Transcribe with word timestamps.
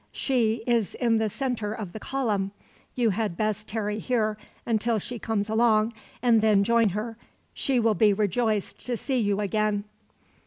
She 0.11 0.63
is 0.65 0.95
in 0.95 1.19
the 1.19 1.29
center 1.29 1.75
of 1.75 1.93
the 1.93 1.99
column. 1.99 2.51
You 2.95 3.11
had 3.11 3.37
best 3.37 3.67
tarry 3.67 3.99
here 3.99 4.35
until 4.65 4.97
she 4.97 5.19
comes 5.19 5.47
along, 5.47 5.93
and 6.23 6.41
then 6.41 6.63
join 6.63 6.89
her. 6.89 7.17
She 7.53 7.79
will 7.79 7.93
be 7.93 8.11
rejoiced 8.11 8.83
to 8.87 8.97
see 8.97 9.19
you 9.19 9.41
again." 9.41 9.83